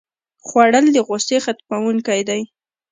خوړل 0.45 0.85
د 0.91 0.97
غوسې 1.07 1.37
ختموونکی 1.45 2.21
دی 2.29 2.41